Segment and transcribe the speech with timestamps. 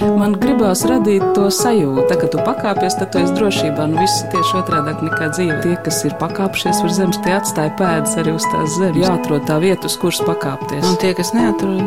[0.00, 3.84] Man gribās radīt to sajūtu, tā, ka tu pakāpies, tad tu esi drošībā.
[3.90, 5.58] Nu, viss tieši otrādi nekā dzīve.
[5.64, 9.00] Tie, kas ir pakāpšies uz zemes, tie atstāja pēdas arī uz tās zemes.
[9.04, 10.86] Jāatrod tā vieta, uz kuras pakāpties.
[10.88, 11.84] Un tie, kas neatrod,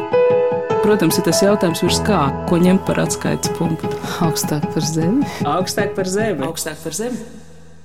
[0.83, 2.17] Protams, ir tas jautājums, virs kā,
[2.49, 3.87] ko ņemt par atskaites punktu.
[4.25, 5.23] augstāk par zemi.
[5.47, 6.43] Augstāk par zemi.
[6.43, 7.21] Augstāk par zemi.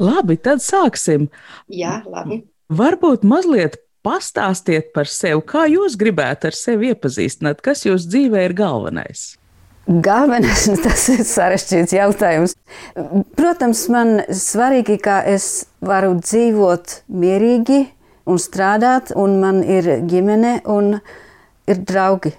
[0.02, 1.28] Labi, tad sāksim.
[1.70, 2.40] Jā, labi.
[2.74, 8.56] Varbūt mazliet pastāstiet par sevi, kā jūs gribētu ar sevi iepazīstināt, kas jūsu dzīvē ir
[8.58, 9.28] galvenais.
[9.88, 12.52] Galvenais, tas ir sarežģīts jautājums.
[13.38, 17.86] Protams, man svarīgi, ka es varu dzīvot mierīgi
[18.28, 20.98] un strādāt, un man ir ģimene un
[21.68, 22.34] ir draugi.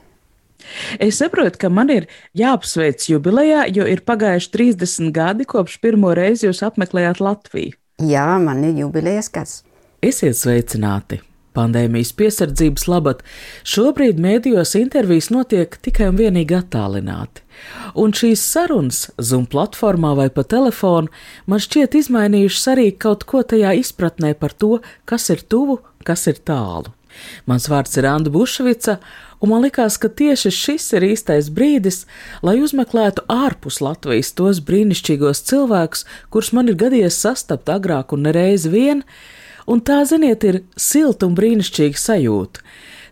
[1.02, 2.05] Es saprotu, ka man ir
[2.38, 7.73] jāapsveic jubilejā, jo ir pagājuši 30 gadi kopš pirmo reizi jūs apmeklējāt Latviju.
[8.05, 9.63] Jā, man ir jubilejas gads.
[10.05, 11.23] Esiet sveicināti!
[11.58, 13.23] Pandēmijas piesardzības labad
[13.67, 17.44] šobrīd mēdījos intervijas notiek tikai un vienīgi attālināti.
[17.99, 21.12] Un šīs sarunas, Zoom platformā vai pa telefonu,
[21.49, 24.77] man šķiet izmainījušas arī kaut ko tajā izpratnē par to,
[25.10, 26.93] kas ir tuvu, kas ir tālu.
[27.49, 28.99] Mans vārds ir Anna Bušvica,
[29.41, 32.04] un man likās, ka tieši šis ir īstais brīdis,
[32.45, 38.68] lai uzmeklētu ārpus Latvijas tos brīnišķīgos cilvēkus, kurus man ir gadījies sastapt agrāk un nereiz
[38.70, 39.04] vien,
[39.70, 42.65] un tā, ziniet, ir silta un brīnišķīga sajūta,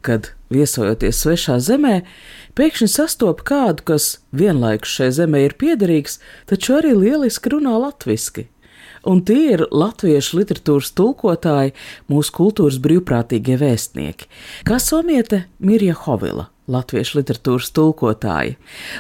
[0.06, 2.02] kad, viesojoties svešā zemē,
[2.58, 8.50] pēkšņi sastop kādu, kas vienlaikus šai zemē ir piederīgs, taču arī lieliski runā latviski
[9.08, 11.74] un tie ir latviešu literatūras tulkotāji,
[12.12, 14.30] mūsu kultūras brīvprātīgie vēstnieki,
[14.68, 16.50] kā somiete Mirja Hovila.
[16.68, 18.58] Latviešu literatūras tulkotāji.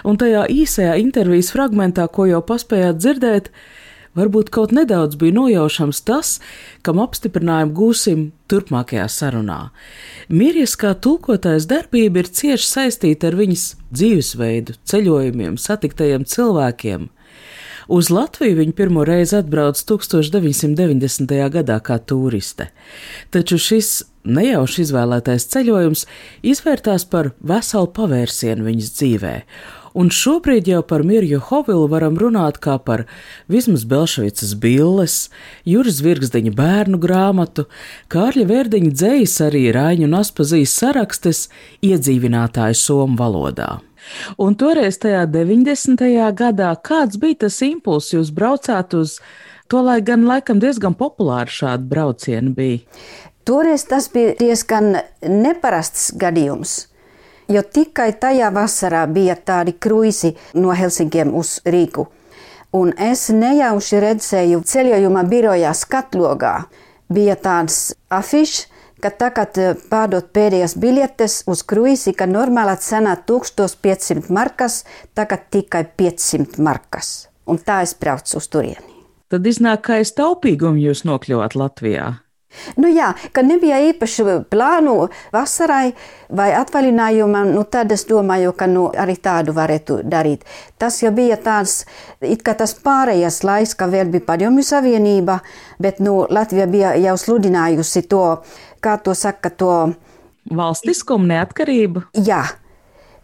[0.07, 3.49] Un tajā īsajā intervijas fragmentā, ko jau paspējāt dzirdēt,
[4.17, 6.37] varbūt kaut nedaudz bija nojaušams tas,
[6.85, 9.59] kam apstiprinājumu gūsim turpmākajā sarunā.
[10.29, 17.07] Mirjas kā tulkotājas darbība ir cieši saistīta ar viņas dzīvesveidu, ceļojumiem, satiktajiem cilvēkiem.
[17.87, 21.31] Uz Latviju viņa pirmo reizi atbrauca 1990.
[21.53, 22.67] gadā kā turiste,
[23.31, 26.03] taču šis nejauši izvēlētais ceļojums
[26.51, 29.33] izvērtās par veselu pavērsienu viņas dzīvē,
[29.97, 33.05] un šobrīd jau par Mirju Hovilu varam runāt kā par
[33.49, 35.17] Vismas Belševicas billes,
[35.65, 37.65] Juras Virgzdeņa bērnu grāmatu,
[38.13, 41.47] Kārļa Vērdiņa dzējas arī Raiņu un Aspazijas sarakstes
[41.85, 43.77] iedzīvinātāju somu valodā.
[44.39, 46.05] Un toreiz, tajā 90.
[46.37, 49.17] gadā, kāds bija tas impulss, jūs braucāt uz
[49.67, 52.83] to, lai gan laikam diezgan populāri šādi braucieni bija?
[53.47, 56.85] Toreiz tas bija diezgan neparasts gadījums.
[57.47, 62.07] Jo tikai tajā vasarā bija tādi kruīzi no Helsinkiem uz Rīgu.
[62.75, 66.55] Un es nejauši redzēju ceļojuma birojā skatlogā.
[67.07, 68.65] Bija tāds afišs,
[68.99, 74.83] ka tagad eh, pārdot pēdējās biļetes uz kruīzi, ka normālā cena 1500 markas,
[75.15, 77.29] tagad tikai 500 markas.
[77.47, 78.95] Un tā es braucu uz turieni.
[79.31, 82.11] Tad iznāk, ka aiz taupīgumu jūs nokļuvāt Latvijā.
[82.79, 85.91] Nu jā, ka nebija īpaši plānu vasarai
[86.33, 90.45] vai atvaļinājumam, nu tad es domāju, ka nu, arī tādu varētu darīt.
[90.79, 91.81] Tas jau bija tāds,
[92.21, 95.41] it kā tas pārējais laiks, ka vēl bija padomju savienība,
[95.79, 98.25] bet nu, Latvija bija jau sludinājusi to
[98.81, 99.73] kā to saka, to
[100.55, 102.07] valstiskumu, neatkarību.
[102.25, 102.43] Jā,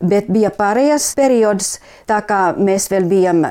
[0.04, 1.78] bet bija pārējais periods,
[2.10, 3.46] tā kā mēs vēl bijām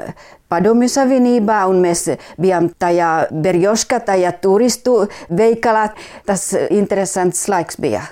[0.52, 2.04] Padomju Savienībā, un mēs
[2.40, 4.98] bijām tajā Berjoškā, tajā turistu
[5.32, 5.86] veikalā.
[6.28, 8.02] Tas interesants laiks bija.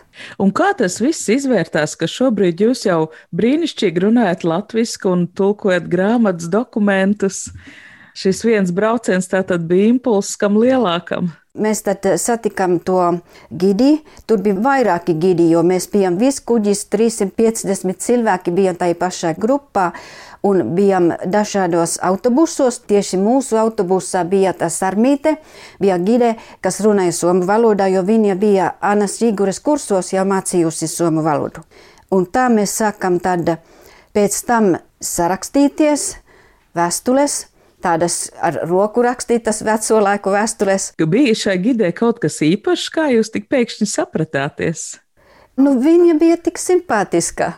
[0.40, 6.48] Un kā tas viss izvērtās, ka šobrīd jūs jau brīnišķīgi runājat latviešu un tulkojat grāmatas
[6.52, 7.44] dokumentus?
[8.16, 11.30] Šis viens brauciens tātad bija impulss kam lielākam.
[11.58, 13.00] Mēs tad eh, satikām to
[13.50, 14.04] gidi.
[14.30, 19.90] Tur bija vairāki gidi, jo mēs bijām visi kuģis, 350 cilvēki bija tajā pašā grupā.
[20.46, 22.78] Un bijām dažādos autobusos.
[22.86, 25.34] Tieši mūsu autobusā bija tā sarmīte,
[25.82, 31.26] bija gide, kas runāja somu valodā, jo viņa bija Anas Žīgures kursos jau mācījusi somu
[31.26, 31.66] valodu.
[32.14, 33.56] Un tā mēs sākam tad
[34.14, 36.12] pēc tam sarakstīties
[36.78, 37.49] vēstules
[37.82, 40.90] tādas ar roku rakstītas veco laiku vēstures.
[41.00, 44.84] Ka bija šai gidē kaut kas īpašs, kā jūs tik pēkšņi sapratāties?
[45.60, 47.54] Nu, viņa bija tik simpātiska.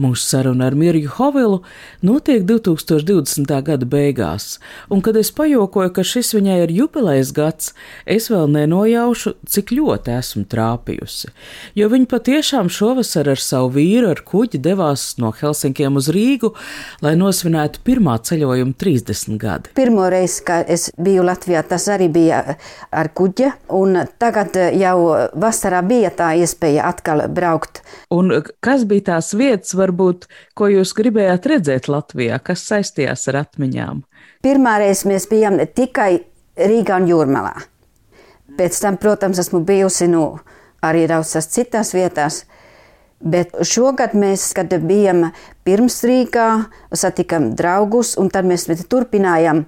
[0.00, 1.60] Mūsu saruna ar Mirju Hovilu
[2.02, 3.50] notiek 2020.
[3.62, 4.58] gada beigās,
[4.90, 7.72] un, kad es pajokoju, ka šis viņai ir jubilejas gads,
[8.06, 11.32] es vēl nenojaušu, cik ļoti esmu trāpījusi.
[11.78, 16.52] Jo viņa patiešām šovasar ar savu vīru ar kuģi devās no Helsinkiem uz Rīgu,
[17.04, 19.72] lai nosvinētu pirmā ceļojuma 30 gadi.
[19.76, 22.42] Pirmo reizi, kad es biju Latvijā, tas arī bija
[22.90, 24.96] ar kuģi, un tagad jau
[25.38, 27.82] vasarā bija tā iespēja atkal braukt.
[28.12, 29.51] Un kas bija tās vietas?
[29.52, 30.26] Lietas, varbūt,
[30.58, 34.02] ko jūs gribējāt redzēt Latvijā, kas saistījās ar atmiņām?
[34.42, 36.24] Pirmā reize mēs bijām tikai
[36.58, 37.54] Rīgā un Jūrmalā.
[38.58, 40.26] Pēc tam, protams, esmu bijusi nu,
[40.84, 42.42] arī daudzās citās vietās.
[43.22, 45.28] Bet šogad mēs, kad bijām
[45.64, 46.48] pirms Rīgā,
[46.90, 49.62] satikām draugus, un tad mēs turpinājām,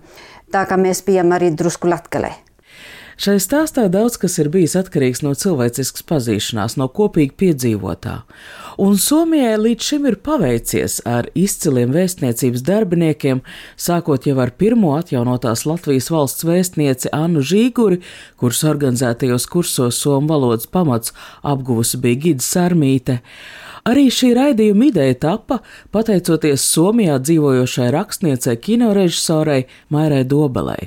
[0.51, 2.35] tā kā mēs bijām arī drusku Latgalē.
[3.15, 8.17] Šai stāstā daudz kas ir bijis atkarīgs no cilvēciskas pazīšanās, no kopīgi piedzīvotā.
[8.81, 13.43] Un Somijai līdz šim ir paveicies ar izciliem vēstniecības darbiniekiem,
[13.79, 18.00] sākot jau ar pirmo atjaunotās Latvijas valsts vēstnieci Annu Žīguri,
[18.41, 21.15] kuras organizētajos kursos somu valodas pamats
[21.47, 23.21] apguvusi bija Gida Sarmīte.
[23.85, 25.59] Arī šī raidījuma ideja tapa
[25.93, 30.87] pateicoties Somijā dzīvojošai rakstniecei, kinorežisorei Mairai Dobelei.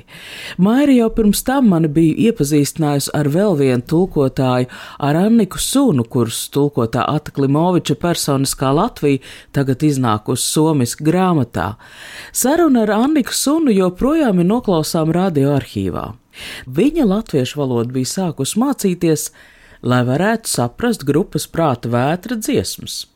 [0.58, 4.66] Maira jau pirms tam mani bija iepazīstinājusi ar vēl vienu tulkotāju,
[4.98, 9.22] ar Anniku Sunu, kuras tulkotā Ata Klimoviča personiskā Latvija
[9.54, 11.76] tagad iznākusi somiski grāmatā.
[12.32, 16.08] Saruna ar Anniku Sunu joprojām ir noklausām radio arhīvā.
[16.66, 19.28] Viņa latviešu valodu bija sākusi mācīties
[19.82, 23.06] lai varētu saprast grupas prāta vētra dziesmas.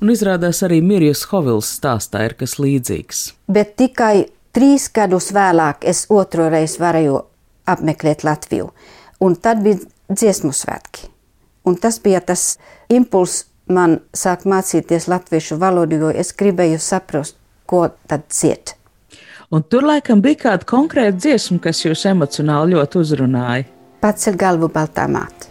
[0.00, 3.24] Un izrādās arī Mirjas Hovils stāstā ir kas līdzīgs.
[3.52, 7.20] Bet tikai trīs gadus vēlāk es otro reizi varēju
[7.68, 8.70] apmeklēt Latviju,
[9.20, 11.10] un tad bija dziesmu svētki.
[11.68, 12.54] Un tas bija tas
[12.88, 17.36] impulss man sākt mācīties latviešu valodu, jo es gribēju saprast,
[17.68, 18.74] ko tad ciet.
[19.52, 23.68] Un tur laikam bija kāda konkrēta dziesma, kas jūs emocionāli ļoti uzrunāja.
[24.00, 25.47] Pats ir galvu baltā māte.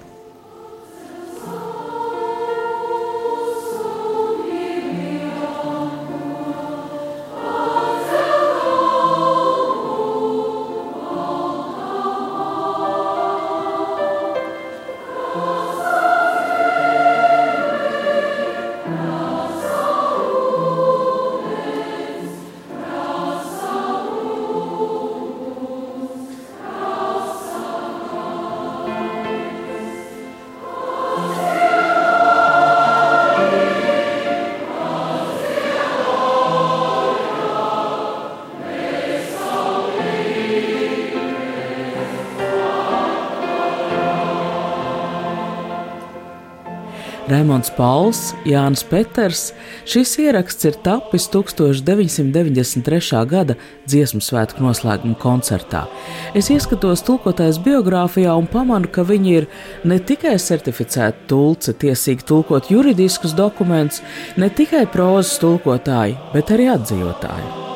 [47.68, 49.54] Raimons Pauls, Jānis Peters.
[49.86, 53.26] Šis ieraksts ir tapis 1993.
[53.28, 53.56] gada
[53.88, 55.88] dziesmu svētku noslēguma koncertā.
[56.36, 59.48] Es ieskatos tulkotājas biogrāfijā un pamanu, ka viņi ir
[59.84, 64.02] ne tikai certificēti tulci, tiesīgi tulkot juridiskus dokumentus,
[64.38, 67.67] ne tikai prozas tulkotāji, bet arī atdzīvotāji.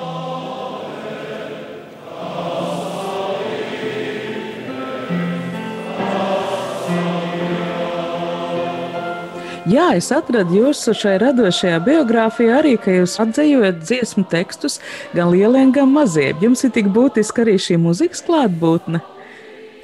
[9.72, 14.80] Jā, es atradu jūsu šai radošajā biogrāfijā arī, ka jūs atzējot dziesmu tekstus
[15.16, 16.42] gan lieliem, gan maziem.
[16.44, 19.00] Jums ir tik būtiska arī šī mūzikas klātbūtne.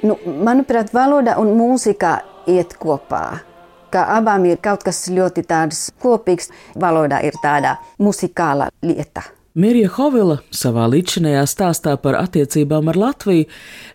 [0.04, 2.18] Nu, manuprāt, valoda un mūzika
[2.50, 3.40] iet kopā.
[3.88, 9.37] Kā abām ir kaut kas ļoti tāds kopīgs, valoda ir tāda muzikāla lieta.
[9.58, 13.48] Mirja Hovila savā līdzinējā stāstā par attiecībām ar Latviju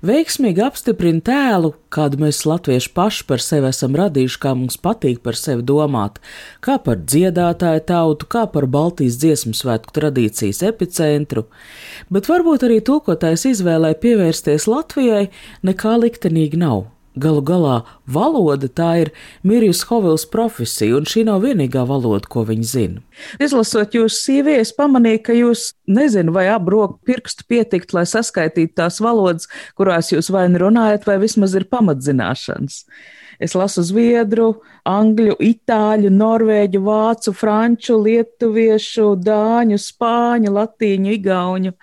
[0.04, 5.40] veiksmīgi apstiprina tēlu, kādu mēs latvieši paši par sevi esam radījuši, kā mums patīk par
[5.40, 6.20] sevi domāt,
[6.60, 11.46] kā par dziedātāju tautu, kā par Baltijas dziesmu svētku tradīcijas epicentru,
[12.12, 15.30] bet varbūt arī tulkotājs izvēlē pievērsties Latvijai
[15.64, 16.90] nekā liktenīgi nav.
[17.14, 17.76] Galu galā
[18.10, 19.12] valoda tā ir
[19.46, 23.04] Mirjas Hovils profesija, un šī nav vienīgā valoda, ko viņa zina.
[23.44, 28.98] Izlasot jūsu CV, es pamanīju, ka jūs nezinu, vai abroku pirkstu pietikt, lai saskaitītu tās
[29.04, 29.46] valodas,
[29.78, 32.82] kurās jūs vai nu runājat, vai vismaz ir pamatzināšanas.
[33.44, 34.50] Es lasu zviedru,
[34.90, 41.74] angļu, itāļu, norvēģu, vācu, franču, lietuviešu, dāņu, spāņu, latīņu, igauņu.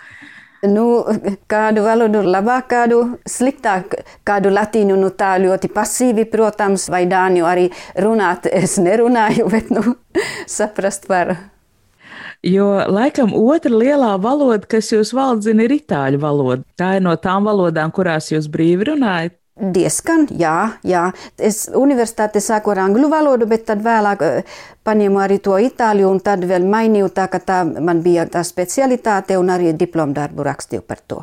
[0.61, 0.85] Nu,
[1.49, 2.99] kādu valodu labāk, kādu
[3.29, 3.95] sliktāk,
[4.29, 8.45] kādu latīņu, nu tā ļoti pasīvi, protams, vai dāņu arī runāt.
[8.45, 9.97] Es nerunāju, bet, nu,
[10.59, 11.33] saprast var.
[12.45, 16.65] Jo, laikam, otra lielā valoda, kas jūs valdzina, ir itāļu valoda.
[16.77, 19.37] Tā ir no tām valodām, kurās jūs brīvi runājat.
[19.61, 21.03] Diezgan, jā, jā.
[21.37, 24.55] Es universitātē sāku ar angļu valodu, bet tad vēlāk eh,
[24.89, 29.37] paņēmu arī to itāļu un tad vēl mainīju tā, ka tā man bija tā specialitāte
[29.37, 31.19] un arī diplomdarbu rakstīju par to.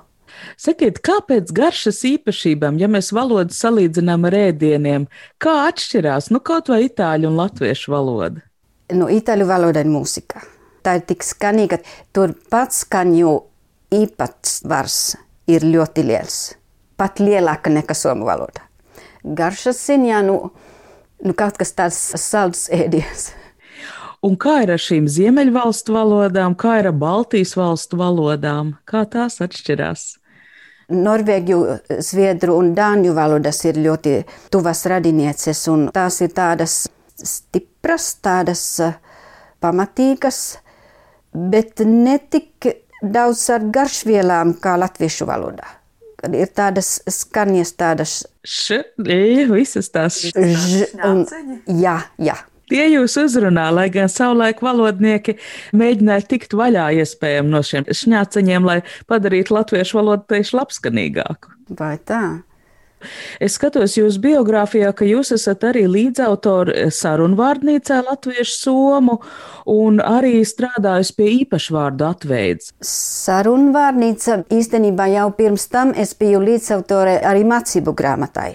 [0.53, 5.07] Sakiet, kāpēc garšas īpašībām, ja mēs valodu salīdzinām ar ēdieniem,
[5.41, 8.45] kā atšķirās, nu kaut vai itāļu un latviešu valoda?
[8.93, 10.45] Nu, itāļu valoda ir mūzika.
[10.85, 11.81] Tā ir tik skanīga,
[12.13, 13.33] tur pats skaņu
[13.97, 15.01] īpatsvars
[15.49, 16.39] ir ļoti liels
[16.97, 18.65] pat lielāka nekā somu valoda.
[19.23, 20.37] Garšas ziņā, nu,
[21.25, 23.31] nu kaut kas tāds salds ēdiens.
[24.25, 28.73] Un kā ir ar šīm ziemeļvalstu valodām, kā ir ar Baltijas valstu valodām?
[28.89, 30.07] Kā tās atšķirās?
[30.87, 31.57] Norvēģu,
[32.01, 34.21] zviedru un dāņu valodas ir ļoti
[34.53, 36.85] tuvas radinieces, un tās ir tādas
[37.17, 38.95] stipras, tādas eh,
[39.61, 40.41] pamatīgas,
[41.33, 42.71] bet ne tik
[43.03, 45.67] daudz ar garšvielām kā latviešu valodā.
[46.17, 51.25] Kad ir tādas skaņas, tādas š, e, visas tās ž, un,
[51.77, 52.37] jā, jā.
[52.67, 55.37] Tie jūs uzrunā, lai gan savulaik valodnieki
[55.77, 61.53] mēģināja tikt vaļā iespējami no šiem šņāceņiem, lai padarītu latviešu valodu tieši labskanīgāku.
[61.79, 62.23] Vai tā?
[63.43, 69.19] Es skatos jūsu biogrāfijā, ka jūs esat arī līdzautori sarunvārdnīcā Latviešu somu
[69.69, 72.73] un arī strādājis pie īpašvārdu atveids.
[72.81, 78.51] Sarunvārdnīca īstenībā jau pirms tam es biju līdzautore arī mācību grāmatai,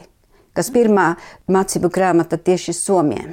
[0.56, 1.12] kas pirmā
[1.52, 3.32] mācību grāmata tieši somiem.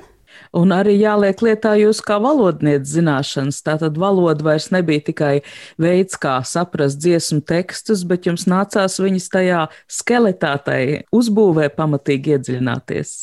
[0.58, 3.62] Un arī jāliek lietā jūs kā valodnieces zināšanas.
[3.66, 5.34] Tātad valoda vairs nebija tikai
[5.82, 9.66] veids, kā saprast dziesmu tekstus, bet jums nācās viņas tajā
[10.00, 13.20] skeletātai uzbūvē pamatīgi iedziļināties.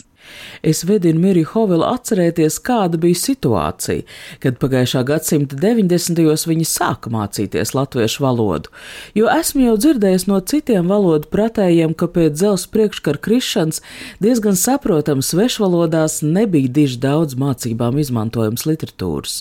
[0.67, 4.05] Es vedinu Mirju Hovilu atcerēties, kāda bija situācija,
[4.43, 6.47] kad pagājušā gadsimta 90.
[6.51, 8.73] viņa sāka mācīties latviešu valodu,
[9.15, 13.83] jo esmu jau dzirdējis no citiem valodu pratējiem, ka pēc dzelzs priekškara krišanas
[14.23, 19.41] diezgan saprotams svešvalodās nebija diži daudz mācībām izmantojams literatūras.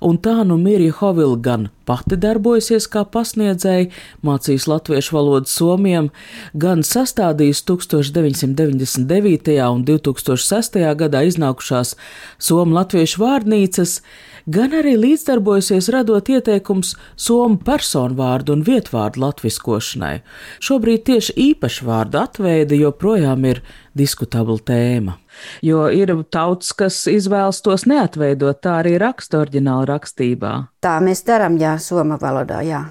[0.00, 3.90] Un tā nu Mirja Hovila gan pati darbojasies kā pasniedzēja,
[4.26, 6.10] mācījis latviešu valodu somiem,
[6.54, 9.58] gan sastādījis 1999.
[9.72, 9.84] un
[10.22, 10.78] 2006.
[10.98, 11.96] gadā iznākušās
[12.38, 14.00] somu latviešu vārnīcas,
[14.46, 20.22] gan arī līdzdarbojasies radot ieteikums somu personu vārdu un vietvārdu latviskošanai.
[20.62, 23.62] Šobrīd tieši īpaši vārdu atveide joprojām ir
[23.98, 25.18] diskutabla tēma.
[25.64, 30.56] Jo ir tauts, kas izvēlas tos neatveidot, tā arī raksta oriģināla rakstībā.
[30.84, 32.84] Tā mēs darām, jā, soma valodā, jā.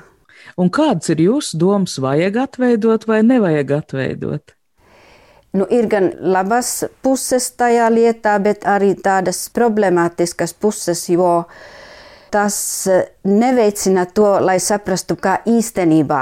[0.60, 4.56] Un kāds ir jūsu domas, vajag atveidot vai nevajag atveidot?
[5.52, 11.44] Nu, ir gan labas puses tajā lietā, bet arī tādas problemātiskas puses, jo
[12.32, 12.56] tas
[13.28, 16.22] neveicina to, lai saprastu, kā īstenībā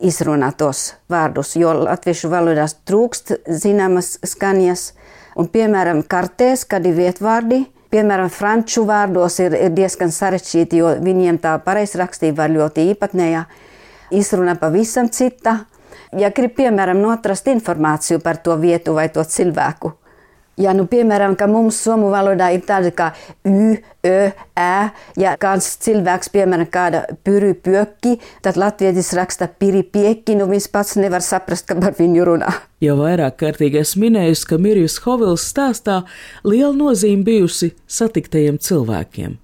[0.00, 4.86] izrunāt tos vārdus, jo latviešu valodās trūkst zināmas skaņas.
[5.36, 11.38] Un, piemēram, kartēs, kad ir vietvārdi, piemēram, franču vārdos ir, ir diezgan sarežģīti, jo viņiem
[11.42, 13.44] tā pareizrakstība var ļoti īpatnēja,
[14.16, 15.60] izruna pavisam cita.
[16.18, 19.92] Ja grib, piemēram, notrast informāciju par to vietu vai to cilvēku,
[20.60, 23.06] Ja, nu, piemēram, ka mums somu valodā ir tāda kā
[23.48, 24.16] y, ö,
[24.60, 24.74] ē,
[25.20, 30.98] ja kāds cilvēks, piemēram, kāda pyri pjökki, tad latvietis raksta piri pieki, nu viņš pats
[31.00, 32.52] nevar saprast, ka par viņu runā.
[32.84, 36.02] Jau vairāk kārtīgi esmu minējis, ka Mirjas Hovils stāstā
[36.44, 39.38] liela nozīme bijusi satiktajiem cilvēkiem.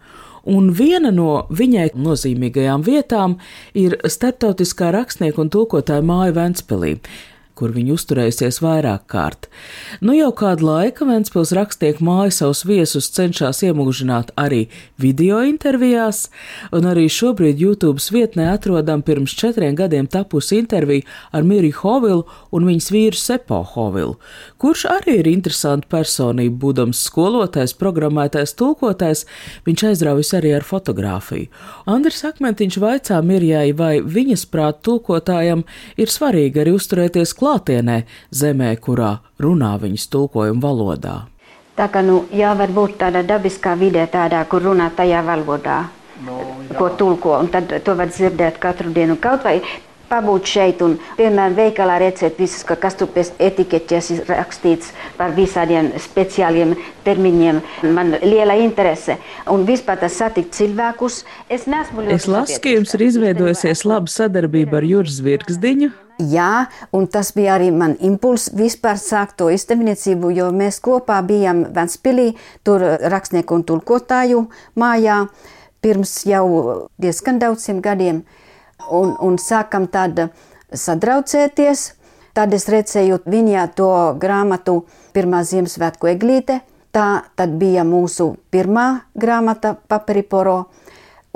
[0.46, 3.38] Un viena no viņai nozīmīgajām vietām
[3.74, 6.96] ir starptautiskā rakstnieku un tulkotāja māja Ventspēlī
[7.56, 9.48] kur viņa uzturējusies vairāk kārt.
[10.04, 14.66] Nu jau kādu laiku Ventspils rakstnieku māja savus viesus cenšas iemūžināt arī
[15.00, 16.26] video intervijās,
[16.76, 22.68] un arī šobrīd YouTube vietnē atrodam pirms četriem gadiem tapusi intervija ar Miriju Hovilu un
[22.68, 24.18] viņas vīru Sepo Hovilu,
[24.60, 29.24] kurš arī ir interesanta personība, būdams skolotājs, programmētais, tulkotājs,
[29.66, 31.48] viņš aizraujas arī ar fotografiju.
[31.88, 35.64] Andris Akmentiņš vaicā Mirjai, vai viņas prāt tulkotājam
[35.96, 38.02] ir svarīgi arī uzturēties klāt klātienē
[38.34, 41.16] zemē, kurā runā viņas tulkojuma valodā.
[41.76, 45.82] Tā kā nu, jā, var būt tāda dabiskā vidē, tādā, kur runā tajā valodā,
[46.24, 46.76] no, jā.
[46.78, 49.18] ko tulko, un tad to var dzirdēt katru dienu.
[49.20, 49.60] Kaut vai
[50.10, 55.34] pabūt šeit un, piemēram, veikalā redzēt visus, ka kas tur pēc etiķetes ir rakstīts par
[55.36, 57.60] visādiem speciāliem termiņiem.
[57.96, 59.18] Man liela interese
[59.52, 61.22] un vispār tas satikt cilvēkus.
[61.50, 62.16] Es nesmu ļoti.
[62.16, 65.92] Es lasu, ka jums ir izveidojusies laba sadarbība ar Juris Virksdiņu.
[66.16, 71.66] Jā, un tas bija arī man impulss vispār sākt to izdevniecību, jo mēs kopā bijām
[71.76, 72.30] Ventspilī,
[72.64, 72.80] tur
[73.12, 74.46] rakstnieku un tulkotāju
[74.80, 75.26] mājā
[75.84, 76.46] pirms jau
[76.96, 78.24] diezgan daudziem gadiem
[78.90, 80.28] un, un sākam tad
[80.72, 81.92] sadraudzēties.
[82.36, 83.90] Tad es redzēju viņā to
[84.20, 84.82] grāmatu
[85.16, 86.60] Pirmā Ziemassvētku eglīte.
[86.92, 90.66] Tā tad bija mūsu pirmā grāmata Paperiporo.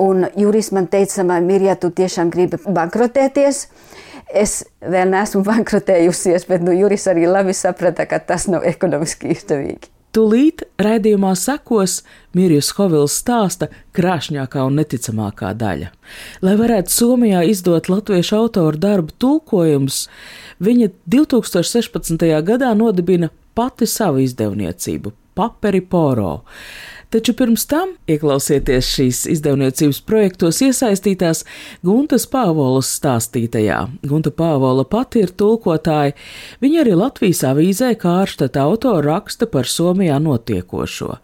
[0.01, 3.67] Un Juris man teica, Mirja, tu tiešām gribi bankrotēties.
[4.33, 9.89] Es vēl neesmu bankrotējusies, bet nu, Juris arī labi saprata, ka tas nav ekonomiski izdevīgi.
[10.11, 12.01] Tūlīt raidījumā sekos
[12.35, 15.87] Mirjas Hovils stāsta krāšņākā un neticamākā daļa.
[16.43, 20.01] Lai varētu Somijā izdot latviešu autoru darbu tulkojums,
[20.59, 22.27] viņa 2016.
[22.43, 26.41] gadā nodibina pati savu izdevniecību- Paperi Poro.
[27.11, 31.41] Taču pirms tam ieklausieties šīs izdevniecības projektos iesaistītās
[31.83, 33.81] Guntas Pāvolas stāstītajā.
[34.07, 36.15] Gunta Pāvola pati ir tulkotāja,
[36.63, 41.17] viņa arī Latvijas avīzē kārštata autora raksta par Somijā notiekošo.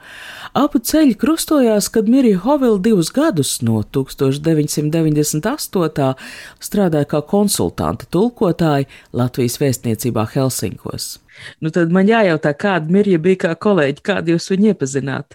[0.53, 6.15] Abu ceļi krustojās, kad Mirija Hovila divus gadus no 1998.
[6.63, 11.19] strādāja kā konsultanta tulkotāja Latvijas vēstniecībā Helsinkos.
[11.61, 15.27] Nu, tad man jājautā, kāda Mirja bija kā kolēģi, kādu jūs viņu iepazināt?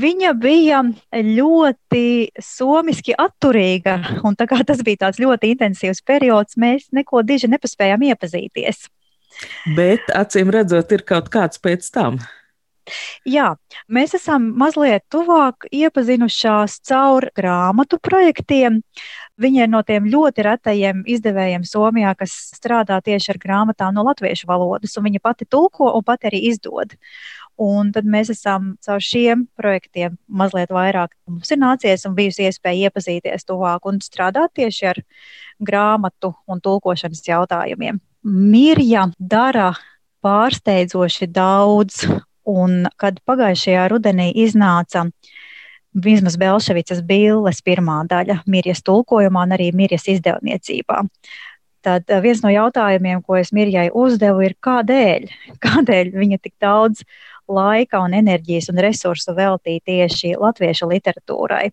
[0.00, 0.78] Viņa bija
[1.12, 2.06] ļoti
[2.42, 8.00] somiski atturīga, un tā kā tas bija tāds ļoti intensīvs periods, mēs neko diži nepaspējām
[8.12, 8.76] iepazīties.
[9.76, 12.16] Bet, acīm redzot, ir kaut kāds pēc tam.
[13.26, 13.52] Jā,
[13.90, 18.82] mēs esam mazliet tuvāk iepazinušās caur grāmatu projektiem.
[19.42, 24.48] Viņa ir no tiem ļoti retajiem izdevējiem Somijā, kas strādā tieši ar grāmatām no latviešu
[24.48, 26.94] valodas, un viņa pati tulko un pati arī izdod.
[27.60, 32.90] Un tad mēs esam caur šiem projektiem mazliet vairāk mums ir nācies un bijusi iespēja
[32.90, 35.00] iepazīties tuvāk un strādāt tieši ar
[35.64, 38.00] grāmatu un tulkošanas jautājumiem.
[38.26, 39.70] Mirja dara
[40.24, 42.04] pārsteidzoši daudz
[42.46, 45.08] Un kad pagājušajā rudenī iznāca
[45.96, 51.00] vismaz Belševicas billes pirmā daļa Mirjas tulkojumā un arī Mirjas izdevniecībā,
[51.86, 55.30] tad eh, viens no jautājumiem, ko es Mirjai uzdevu, ir kādēļ?
[55.64, 57.02] Kādēļ viņa tik daudz
[57.46, 61.70] laika un enerģijas un resursu veltīja tieši latviešu literatūrai?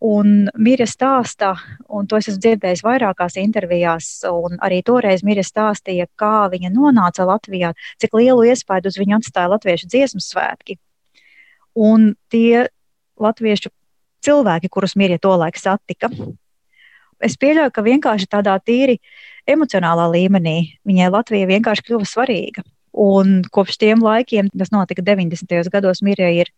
[0.00, 1.50] Un Mīra stāsta,
[1.92, 7.26] un to es esmu dzirdējis vairākās intervijās, un arī toreiz Mīra stāstīja, kā viņa nonāca
[7.28, 10.78] Latvijā, cik lielu iespaidu uz viņu atstāja latviešu dziesmu svētki.
[11.76, 12.70] Un tie
[13.20, 13.68] latviešu
[14.24, 16.08] cilvēki, kurus Mīra tolaik satika,
[17.20, 18.96] es pieļauju, ka vienkārši tādā tīri
[19.48, 22.64] emocionālā līmenī viņai Latvija vienkārši kļuva svarīga.
[22.90, 25.68] Un kopš tiem laikiem, tas notika 90.
[25.70, 26.48] gados, Mīra ir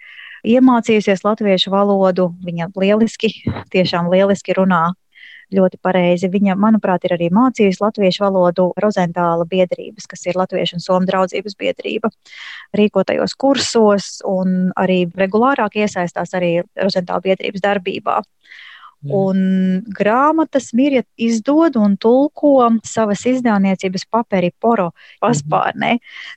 [0.47, 2.33] iemācījusies latviešu valodu.
[2.45, 3.33] Viņa lieliski,
[3.73, 4.91] tiešām lieliski runā.
[5.53, 6.31] Ļoti pareizi.
[6.33, 11.59] Viņa, manuprāt, ir arī mācījusi latviešu valodu Rozentāla biedrības, kas ir Latviešu un Somu draudzības
[11.61, 12.09] biedrība,
[12.73, 18.23] rīkotajos kursos un arī regulārāk iesaistās arī Rozentāla biedrības darbībā.
[19.11, 25.97] Un grāmatas Mirja izdod un tulko savas izdevniecības papēri poro paspārnē.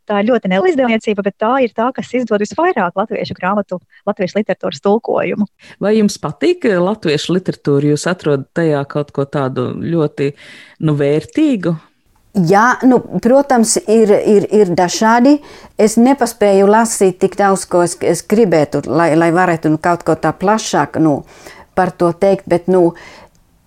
[0.09, 4.39] Tā ir ļoti neliela izdevniecība, bet tā ir tā, kas izdod visvairāk latviešu grāmatu, latviešu
[4.39, 5.45] literatūras tulkojumu.
[5.83, 7.93] Vai jums patīk latviešu literatūra?
[7.93, 10.31] Jūs atrodat tajā kaut ko tādu ļoti
[10.85, 11.75] nu, vērtīgu?
[12.35, 15.37] Jā, nu, protams, ir, ir, ir dažādi.
[15.79, 20.17] Es nepaspēju lasīt tik daudz, ko es, es gribētu, lai, lai varētu nu, kaut ko
[20.19, 21.21] tā plašāk nu,
[21.75, 22.93] par to teikt, bet nu,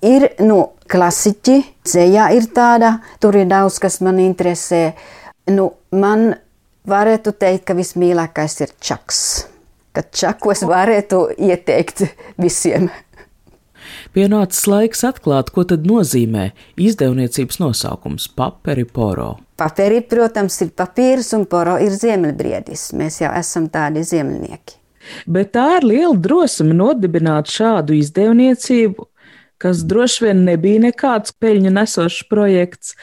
[0.04, 4.92] ir nu, klasiķi, dzējā ir tāda, tur ir daudz, kas man interesē.
[5.52, 6.32] Nu, man
[6.88, 9.20] varētu teikt, ka vismīļākais ir čaks.
[9.92, 12.06] Ka čaku es varētu ieteikt
[12.40, 12.88] visiem.
[14.12, 19.38] Pienācis laiks atklāt, ko tad nozīmē izdevniecības nosaukums- paperi poro.
[19.58, 22.92] Paperi, protams, ir papīrs un poro ir ziemeļbriedis.
[22.94, 24.77] Mēs jau esam tādi ziemeļnieki.
[25.26, 29.08] Bet tā ir liela drosme nodibināt šādu izdevniecību,
[29.58, 32.94] kas droši vien nebija nekāds peļņu nesošs projekts,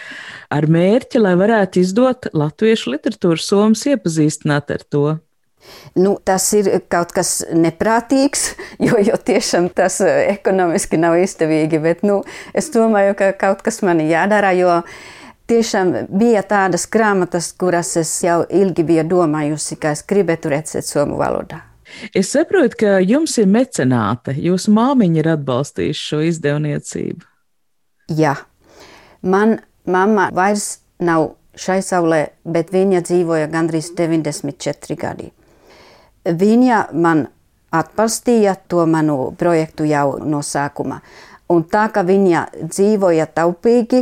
[0.54, 5.06] ar mērķi, lai varētu izdot latviešu literatūru somas iepazīstināt ar to.
[5.96, 8.48] Nu, tas ir kaut kas neprātīgs,
[8.86, 11.82] jo, jo tiešām tas eh, ekonomiski nav izdevīgi.
[11.82, 12.22] Bet nu,
[12.54, 14.82] es domāju, ka kaut kas man jādara, jo
[15.50, 21.18] tiešām bija tādas grāmatas, kuras es jau ilgi biju domājusi, ka es gribētu redzēt somu
[21.22, 21.64] valodā.
[22.16, 24.34] Es saprotu, ka jums ir mecenāte.
[24.34, 27.26] Jūsu māmiņa ir atbalstījusi šo izdevniecību.
[28.16, 28.36] Jā,
[29.22, 35.32] man mamma vairs nav šai saulē, bet viņa dzīvoja gandrīz 94 gadi.
[36.26, 37.28] Viņa man
[37.76, 41.02] atbalstīja to manu projektu jau no sākuma.
[41.50, 44.02] Un tā kā viņa dzīvoja taupīgi,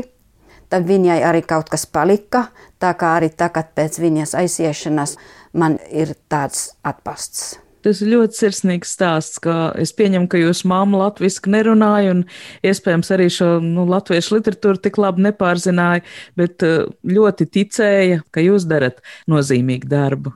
[0.71, 2.47] tad viņai arī kaut kas palika.
[2.79, 5.17] Tā kā arī tagad pēc viņas aiziešanas
[5.53, 7.62] man ir tāds atbalsts.
[7.83, 12.21] Tas ir ļoti sirsnīgs stāsts, ka es pieņemu, ka jūsu māma latviešu nerunāja un
[12.63, 16.05] iespējams arī šo nu, latviešu literatūru tik labi nepārzināja,
[16.39, 20.31] bet eh, ļoti ticēja, ka jūs darat nozīmīgu darbu.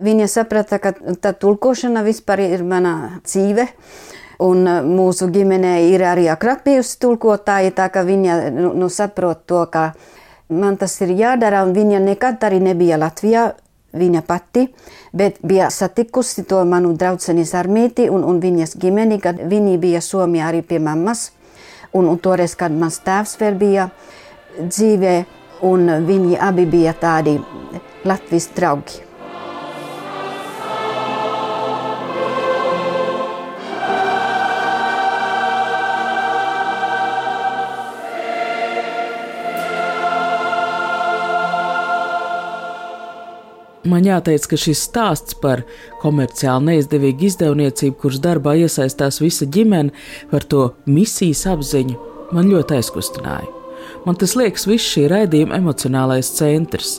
[0.00, 3.68] Viņa saprata, ka tā tulkošana vispār ir mana dzīve.
[4.44, 9.46] Un eh, mūsu ģimenē ir arī agrāk bijusi tulkotāja, tā ka viņa nu, nu, saprot
[9.48, 9.94] to, ka
[10.52, 13.48] man tas ir jādara, viņa nekad arī nebija Latvijā
[13.96, 14.66] viņa pati,
[15.12, 20.50] bet bija satikusi to manu draudzeni Sarmīti un, un viņas ģimeni, kad viņi bija Somijā
[20.50, 21.30] arī pie mammas.
[21.92, 23.88] Un, un toreiz, kad mans tēvs vēl bija
[24.60, 25.14] dzīvē,
[25.66, 27.40] un viņi abi bija tādi
[28.06, 29.09] Latvijas draugi.
[43.90, 45.64] Man jāteic, ka šis stāsts par
[46.02, 49.94] komerciāli neizdevīgu izdevniecību, kuras darbā iesaistās visa ģimene,
[50.30, 51.96] par to misijas apziņu,
[52.36, 53.48] man ļoti aizkustināja.
[54.04, 56.98] Man tas liekas, viss šī raidījuma emocionālais centrs,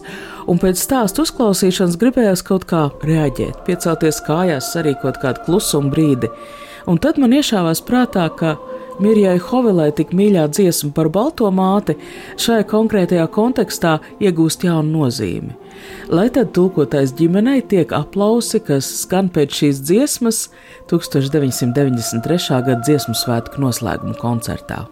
[0.51, 6.29] un pēc stāstu uzklausīšanas gribējās kaut kā reaģēt, piecelties kājās, sarīkot kādu klusumu brīdi,
[6.91, 8.57] un tad man iešāvās prātā, ka
[8.99, 11.95] Mirjai Hovelai tik mīļā dziesma par balto māti
[12.41, 15.55] šajā konkrētajā kontekstā iegūst jaunu nozīmi.
[16.11, 20.45] Lai tad tulkotais ģimenei tiek aplausi, kas skan pēc šīs dziesmas
[20.91, 22.63] 1993.
[22.67, 24.83] gada dziesmu svētku noslēguma koncertā.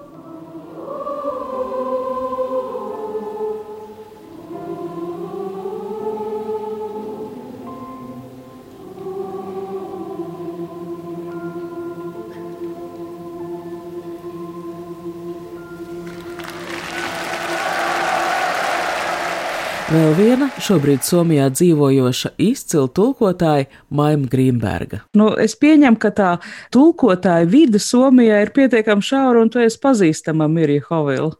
[19.89, 24.99] Vēl viena šobrīd Somijā dzīvojoša izcila tulkotāja Maima Grīmberga.
[25.17, 26.27] Nu, es pieņemu, ka tā
[26.69, 31.31] tulkotāja vide Somijā ir pietiekami šaura un tu esi pazīstama Mirja Hovila.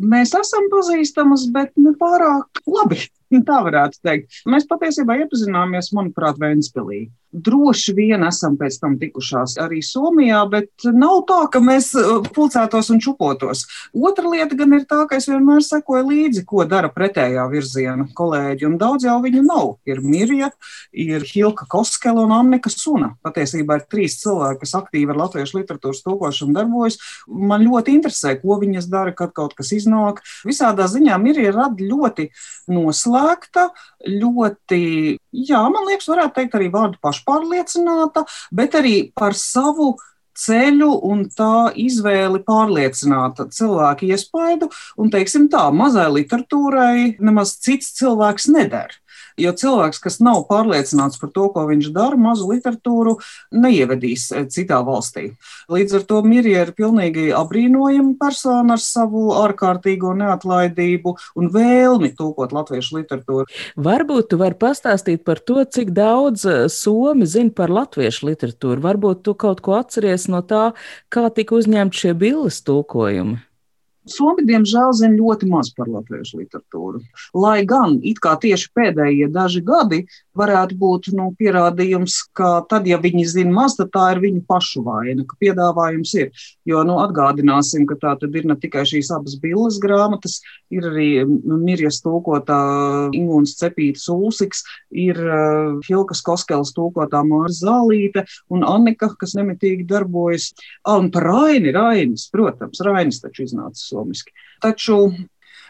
[0.00, 3.02] Mēs esam pazīstamas, bet ne pārāk labi.
[3.48, 4.42] Tā varētu teikt.
[4.48, 7.08] Mēs patiesībā iepazināmies, manuprāt, Vēnspilī.
[7.28, 12.88] Droši vien esam pēc tam tikušās arī Somijā, bet nav tā, ka mēs uh, pulcētos
[12.94, 13.66] un čupotos.
[13.92, 18.64] Otra lieta gan ir tā, ka es vienmēr sekoju līdzi, ko dara pretējā virziena kolēģi,
[18.70, 19.74] un daudz jau viņu nav.
[19.84, 20.48] Ir Mirja,
[20.96, 23.10] ir Hilka Koskela un Annika Suna.
[23.20, 26.96] Patiesībā ir trīs cilvēki, kas aktīvi ar latviešu literatūras tulkošanu darbojas.
[27.28, 30.24] Man ļoti interesē, ko viņas dara, kad kaut kas iznāk.
[30.48, 32.30] Visādā ziņā Mirja rada ļoti
[33.18, 33.68] noslēgta,
[34.06, 39.96] ļoti, jā, man liekas, varētu teikt arī vārdu pašpārliecināta, bet arī par savu
[40.38, 48.48] ceļu un tā izvēli pārliecināta cilvēka iespaidu, un, teiksim tā, mazai literatūrai nemaz cits cilvēks
[48.54, 48.94] nedara.
[49.38, 53.16] Jo cilvēks, kas nav pārliecināts par to, ko viņš dara, mazu literatūru
[53.54, 55.30] neievedīs eh, citā valstī.
[55.70, 62.54] Līdz ar to Mirja ir pilnīgi apbrīnojama persona ar savu ārkārtīgo neatlaidību un vēlmi tūkot
[62.56, 63.48] latviešu literatūru.
[63.88, 68.82] Varbūt tu vari pastāstīt par to, cik daudz eh, somi zina par latviešu literatūru.
[68.84, 70.72] Varbūt tu kaut ko atceries no tā,
[71.14, 73.38] kā tika uzņemti šie bildes tulkojumi.
[74.12, 77.02] Somi, diemžēl, zina ļoti maz par latviešu literatūru.
[77.36, 80.04] Lai gan it kā tieši pēdējie daži gadi
[80.38, 84.82] varētu būt nu, pierādījums, ka tad, ja viņi zina maz, tad tā ir viņu pašu
[84.86, 86.44] vaina, ka piedāvājums ir.
[86.68, 90.38] Jo nu, atgādināsim, ka tā tad ir ne tikai šīs abas bildes grāmatas,
[90.74, 92.58] ir arī Mirjas tūkotā
[93.16, 100.52] Ingūnas cepītas Ulsiks, ir uh, Hilkas Koskelas tūkotā Māra Zālīte un Annika, kas nemitīgi darbojas.
[100.84, 104.34] Ah, un par Raini, Rainis, protams, Rainis taču iznāca somiski.
[104.62, 105.00] Taču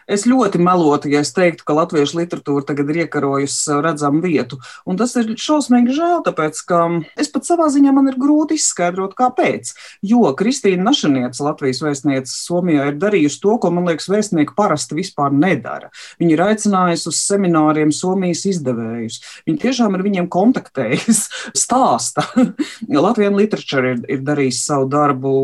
[0.09, 4.57] Es ļoti melotu, ja es teiktu, ka latviešu literatūra tagad ir iekarojusi redzamu vietu.
[4.89, 6.79] Un tas ir šausmīgi žēl, tāpēc, ka
[7.19, 9.69] es pat savā ziņā man ir grūti izskaidrot, kāpēc.
[10.09, 15.35] Jo Kristīna Našaniece, Latvijas vēstniece Somijā, ir darījusi to, ko, man liekas, vēstnieki parasti vispār
[15.35, 15.91] nedara.
[16.21, 19.19] Viņa ir aicinājusi uz semināriem Somijas izdevējus.
[19.45, 21.21] Viņa tiešām ar viņiem kontaktējas,
[21.65, 22.25] stāsta.
[23.05, 25.35] Latvijas literatūra ir, ir darījusi savu darbu.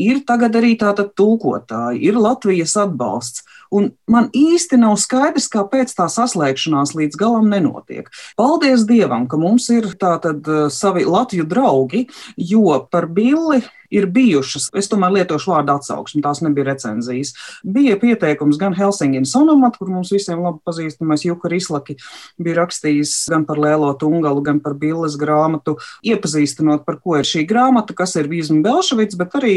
[0.00, 3.44] Ir tagad arī tāda tulkotāja, ir Latvijas atbalsts.
[3.74, 8.10] Un man īsti nav skaidrs, kāpēc tā saslēgšanās līdz galam nenotiek.
[8.38, 13.62] Paldies Dievam, ka mums ir tātad eh, savi Latviju draugi, jo par Billi
[13.96, 17.32] ir bijušas, es tomēr lietošu vārdu atsauksmi, tās nebija recenzijas.
[17.64, 21.96] Bija pieteikums gan Helsinginas Sonomat, kur mums visiem labi pazīstamais Juka Rislaki
[22.42, 27.46] bija rakstījis gan par Lēlo Tungalu, gan par Billes grāmatu, iepazīstinot, par ko ir šī
[27.48, 29.56] grāmata, kas ir Vīzma Belševits, bet arī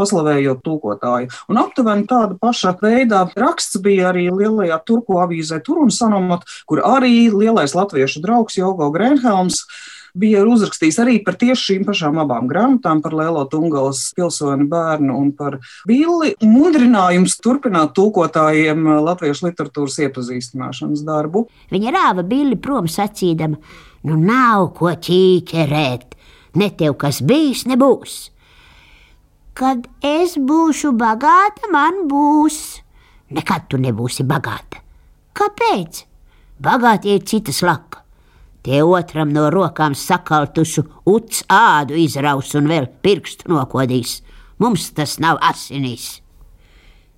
[0.00, 1.32] paslavējot tūkotāju.
[1.52, 6.82] Un aptuveni tāda paša veida raksts bija arī lielajā turku avīzē Tur un Sanomat, kur
[6.86, 9.64] arī lielais latviešu draugs Jogo Grenhelms
[10.18, 15.30] bija uzrakstījis arī par tieši šīm pašām abām grāmatām, par Lēlo Tungalas pilsoni bērnu un
[15.36, 16.34] par Billi.
[16.44, 21.46] Mudrinājums turpināt tulkotājiem latviešu literatūras iepazīstināšanas darbu.
[21.72, 23.58] Viņa rāva Billi prom sacīdama,
[24.08, 26.14] nu nav ko ķīķerēt,
[26.60, 28.20] ne tev kas bijis, nebūs.
[29.56, 32.60] Kad es būšu bagāta, man būs.
[33.32, 34.80] Nekad tu nebūsi bagāta.
[35.36, 36.04] Kāpēc?
[36.62, 38.01] Bagātie ir citas laka.
[38.62, 44.20] Tie otram no rokām sakaltušu uts ādu izraus un vēl pirkstu nokodīs.
[44.62, 46.20] Mums tas nav asinīs.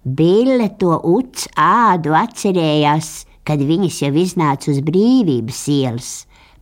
[0.05, 3.11] Bille to uts ādu atcerējās,
[3.45, 6.11] kad viņas jau iznāca uz brīvības ielas,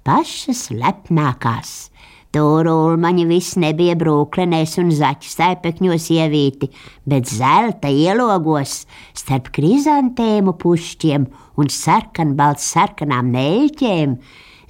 [0.03, 1.92] pašas lepnākās.
[2.33, 6.71] Tur ulmaņi viss nebija brūklenēs un zaķu staipekņos ievīti,
[7.05, 11.27] bet zelta ielogos starp krizantēmu pušķiem
[11.61, 14.16] un sarkanbalts sarkanām neļķēm,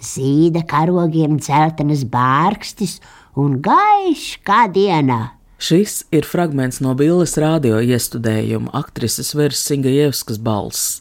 [0.03, 2.99] zīda karogiem dzeltenas bārkstis
[3.38, 5.23] un gaišs kā dienā.
[5.62, 10.97] Šis ir fragments no Billes radio iestudējuma aktrises Versinga Jevskas balss.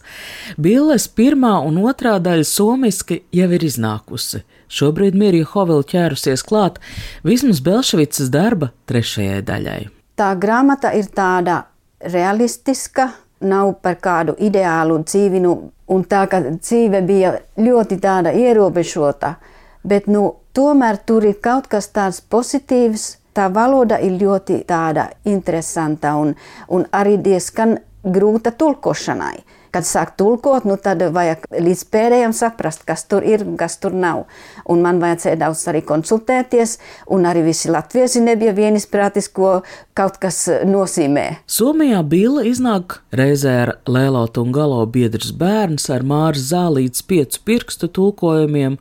[0.54, 4.44] Billes pirmā un otrā daļa somiski jau ir iznākusi.
[4.70, 6.78] Šobrīd Mirja Hovila ķērusies klāt
[7.26, 9.82] vismaz Belševicas darba trešajai daļai.
[10.22, 11.64] Tā grāmata ir tāda
[12.06, 13.10] realistiska,
[13.42, 15.56] nav par kādu ideālu dzīvi, nu,
[15.88, 19.36] un tā kā dzīve bija ļoti tāda ierobežota,
[19.84, 23.18] bet nu, tomēr tur ir kaut kas tāds pozitīvs.
[23.32, 26.34] Tā valoda ir ļoti tāda interesanta un,
[26.68, 29.38] un arī diezgan grūta tulkošanai.
[29.72, 33.94] Kad sāk tulkot, nu tad vajag līdz pēdējiem saprast, kas tur ir un kas tur
[33.96, 34.26] nav.
[34.68, 39.62] Un man vajadzēja daudz arī konsultēties, un arī visi latvieši nebija vienisprātis, ko
[39.96, 41.26] kaut kas nozīmē.
[41.48, 47.88] Somijā Bīla iznāk reizē ar Lēlotu un Galo biedrs bērns ar Māras zālītes piecu pirkstu
[47.88, 48.76] tulkojumiem,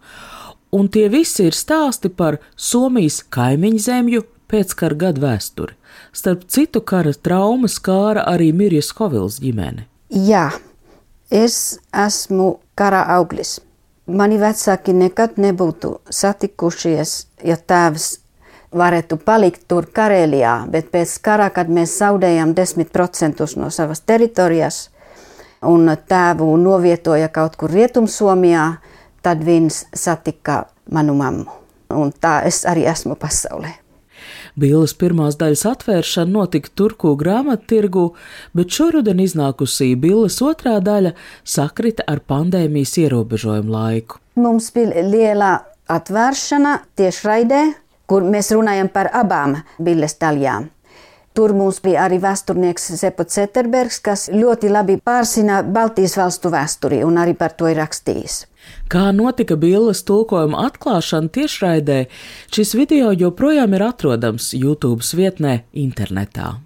[0.75, 5.77] un tie visi ir stāsti par Somijas kaimiņu zemju pēckara gadu vēsturi.
[6.13, 9.87] Starp citu, kara traumas skāra arī Mirjas Hovils ģimene.
[10.11, 10.49] Jā,
[11.31, 13.61] Es esmu kara auglis.
[14.07, 17.13] Mani vecāki nekad nebūtu satikušies,
[17.47, 18.07] ja tēvs
[18.75, 24.89] varētu palikt tur Karēlijā, bet pēc kara, kad mēs zaudējām 10% no savas teritorijas
[25.63, 28.67] un tēvu novietoja kaut kur Rietumsomijā,
[29.23, 31.47] tad viņš satika manu mammu.
[31.95, 33.80] Un tā es arī esmu pasaulē.
[34.61, 38.11] Bīles pirmās daļas atvēršana notika Turku grāmattirgu,
[38.57, 44.21] bet šoruden iznākusī Bīles otrā daļa sakrita ar pandēmijas ierobežojumu laiku.
[44.41, 45.53] Mums bija liela
[45.91, 47.63] atvēršana tiešraidē,
[48.11, 50.69] kur mēs runājam par abām Bīles daļām.
[51.41, 57.17] Tur mums bija arī vēsturnieks Zepo Ceterbergs, kas ļoti labi pārzina Baltijas valstu vēsturi un
[57.23, 58.35] arī par to ir rakstījis.
[58.93, 62.01] Kā notika bildes tulkojuma atklāšana tiešraidē,
[62.53, 66.59] šis video joprojām ir atrodams YouTube vietnē internetā.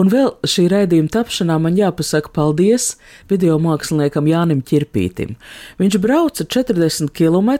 [0.00, 2.94] Un vēl šī raidījuma tapšanā man jāpasaka paldies
[3.28, 5.34] video māksliniekam Jānim Čirpītim.
[5.80, 7.50] Viņš brauca 40 km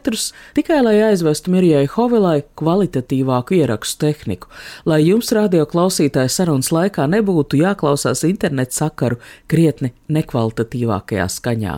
[0.57, 4.49] tikai lai aizvestu Mirjai Hovilai kvalitatīvāku ierakstu tehniku,
[4.89, 11.77] lai jums radio klausītāju sarunas laikā nebūtu jāklausās internetu sakaru krietni nekvalitatīvākajā skaņā.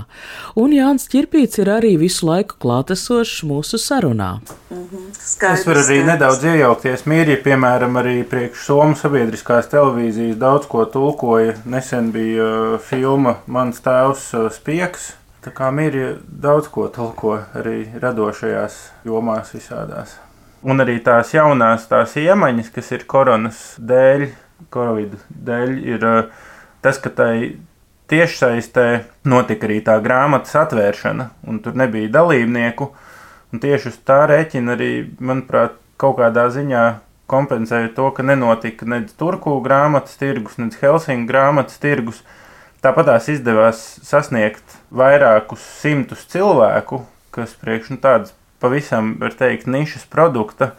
[0.62, 4.38] Un Jānis Čirpīts ir arī visu laiku klātesošs mūsu sarunā.
[4.70, 5.10] Mm -hmm.
[5.18, 6.06] Skaidrs, es varu arī skaidrs.
[6.12, 7.04] nedaudz iejaukties.
[7.06, 11.54] Mīri, piemēram, arī priekš Somu sabiedriskās televīzijas daudz ko tulkoja.
[11.64, 15.12] Nesen bija uh, filma Mans tēvs uh, Spieks.
[15.42, 18.76] Tā kā Mīri daudz ko tulko arī radošajās
[19.08, 20.18] jomās visādās.
[20.62, 24.28] Un arī tās jaunās tās iemaņas, kas ir koronas dēļ,
[24.74, 25.16] covid
[25.48, 26.44] dēļ, ir uh,
[26.84, 27.34] tas, ka tai
[28.12, 28.86] tiešsaistē
[29.24, 32.92] notika arī tā grāmatas atvēršana, un tur nebija dalībnieku.
[33.52, 36.84] Un tieši uz tā rēķina arī, manuprāt, kaut kādā ziņā
[37.32, 42.20] kompensēja to, ka nenotika nec Turku grāmatas tirgus, nec Helsinku grāmatas tirgus.
[42.82, 50.04] Tāpat tās izdevās sasniegt vairākus simtus cilvēku, kas priekš nu, tādas pavisam, var teikt, nišas
[50.10, 50.72] produkta,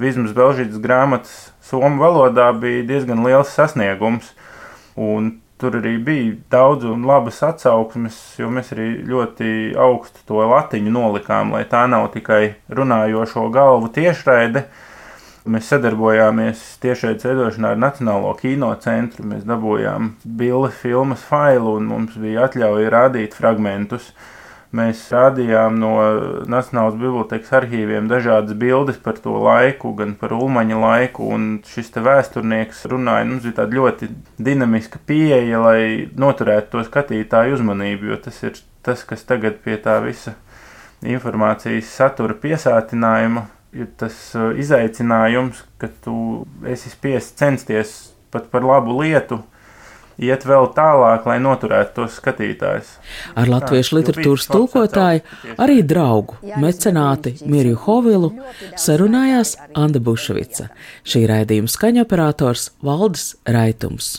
[0.00, 4.32] vismaz Belžītas grāmatas somu valodā bija diezgan liels sasniegums.
[5.00, 10.92] Un tur arī bija daudz un labas atsauksmes, jo mēs arī ļoti augstu to latiņu
[10.94, 14.64] nolikām, lai tā nav tikai runājošo galvu tiešraide.
[15.48, 19.24] Mēs sadarbojāmies tiešraidē veidošanā ar Nacionālo kino centru.
[19.24, 24.10] Mēs dabūjām bildi filmas failu un mums bija atļauja rādīt fragmentus.
[24.76, 25.94] Mēs rādījām no
[26.44, 31.30] Nacionālās bibliotekas arhīviem dažādas bildes par to laiku, gan par Ulmaņa laiku.
[31.72, 35.80] Šis vēsturnieks runāja, nu, mums bija tāda ļoti dinamiska pieeja, lai
[36.20, 40.36] noturētu to skatītāju uzmanību, jo tas ir tas, kas tagad pie tā visa
[41.00, 46.14] informācijas satura piesātinājuma ir tas uh, izaicinājums, ka tu
[46.66, 47.96] esi spiests censties
[48.30, 49.40] pat par labu lietu
[50.20, 52.92] iet vēl tālāk, lai noturētu tos skatītājus.
[53.40, 55.24] Ar latviešu literatūras tulkotāju,
[55.56, 58.32] arī draugu, mecenāti Mirju Hovilu
[58.78, 60.68] sarunājās Anda Bušvica,
[61.08, 64.18] šī raidījuma skaņoperators Valdis Raitums.